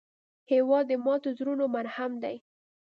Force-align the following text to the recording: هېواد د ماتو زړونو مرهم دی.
هېواد 0.51 0.85
د 0.89 0.93
ماتو 1.05 1.29
زړونو 1.37 1.65
مرهم 1.75 2.11
دی. 2.23 2.35